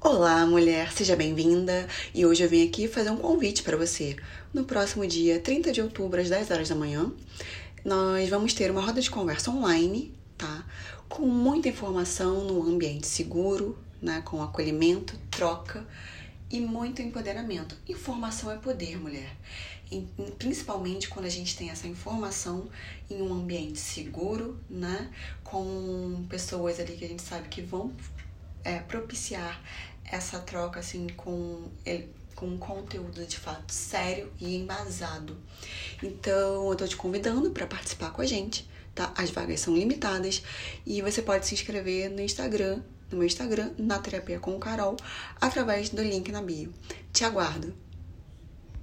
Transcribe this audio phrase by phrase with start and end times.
[0.00, 1.88] Olá, mulher, seja bem-vinda.
[2.14, 4.16] E hoje eu vim aqui fazer um convite para você.
[4.54, 7.12] No próximo dia 30 de outubro, às 10 horas da manhã,
[7.84, 10.64] nós vamos ter uma roda de conversa online, tá?
[11.08, 14.22] Com muita informação no ambiente seguro, né?
[14.24, 15.84] Com acolhimento, troca
[16.48, 17.76] e muito empoderamento.
[17.88, 19.36] Informação é poder, mulher.
[19.90, 20.06] E,
[20.38, 22.68] principalmente quando a gente tem essa informação
[23.10, 25.10] em um ambiente seguro, né?
[25.42, 27.92] Com pessoas ali que a gente sabe que vão
[28.64, 29.60] é, propiciar
[30.04, 31.70] essa troca assim com
[32.38, 35.36] com um conteúdo de fato sério e embasado.
[36.00, 39.12] Então, eu tô te convidando para participar com a gente, tá?
[39.16, 40.44] As vagas são limitadas
[40.86, 44.96] e você pode se inscrever no Instagram, no meu Instagram, na Terapia com Carol,
[45.40, 46.72] através do link na bio.
[47.12, 47.74] Te aguardo.